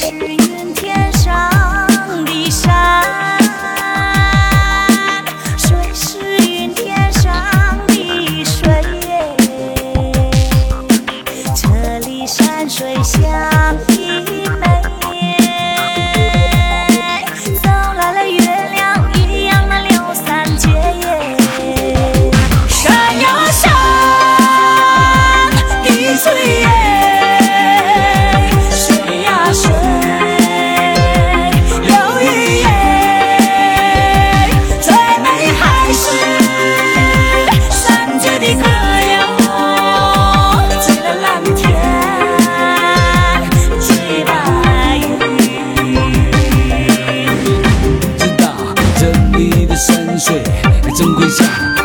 [0.00, 0.51] English.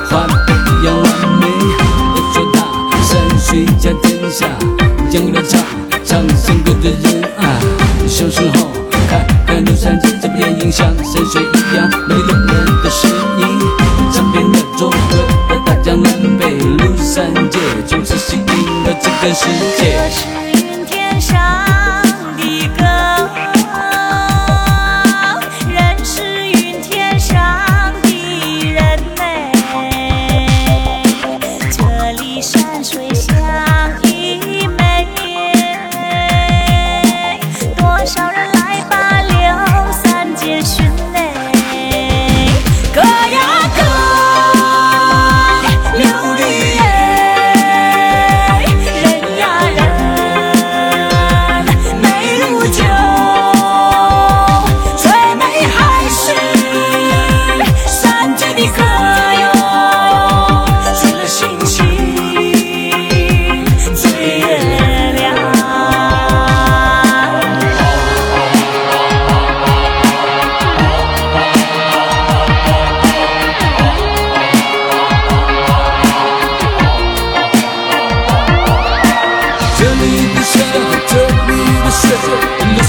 [0.10, 1.06] 画，环保要完
[1.40, 1.48] 美，
[2.16, 2.58] 要做大，
[3.02, 4.48] 山水甲天下，
[5.12, 5.62] 羊肉唱，
[6.06, 7.60] 唱山歌的人啊。
[8.08, 8.72] 小时候
[9.10, 13.60] 看看刘三姐这电影，像山水一样美动人的身影，
[14.14, 15.18] 唱遍了中国
[15.50, 19.46] 的大江南北，刘山姐从此吸引了整个世
[19.78, 20.37] 界。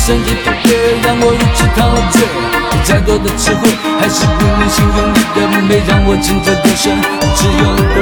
[0.09, 0.49] 三天不，
[1.05, 2.17] 让我如此陶醉。
[2.83, 3.69] 再多的词汇，
[4.01, 5.37] 还是不能形容你的
[5.69, 6.97] 美，让我情着独身，
[7.37, 8.01] 只有你的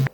[0.00, 0.13] 美。